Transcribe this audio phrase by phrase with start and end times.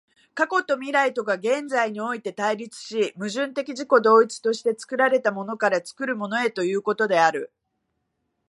[0.33, 7.53] 過去と未来とが現在において対立し、矛盾的自己同一として作られたものから作るものへということである。